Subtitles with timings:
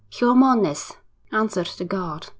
[0.11, 0.95] 'Xiormonez!'
[1.31, 2.25] answered the guard.